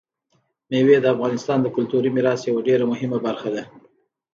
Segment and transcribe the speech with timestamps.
[0.69, 3.63] مېوې د افغانستان د کلتوري میراث یوه ډېره مهمه برخه ده.